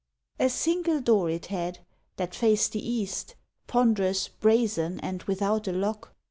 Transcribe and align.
A 0.39 0.49
single 0.49 0.99
door 0.99 1.29
it 1.29 1.45
had, 1.45 1.85
that 2.15 2.33
faced 2.33 2.71
the 2.71 2.83
east, 2.83 3.35
Ponderous, 3.67 4.29
brazen 4.29 4.99
and 5.01 5.21
without 5.25 5.67
a 5.67 5.71
lock. 5.71 6.15